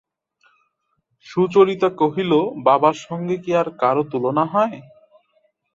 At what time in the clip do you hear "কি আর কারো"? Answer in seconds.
3.43-4.03